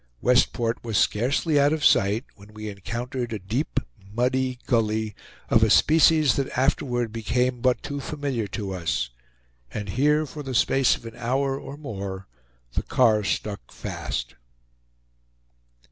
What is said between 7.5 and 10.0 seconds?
but too familiar to us; and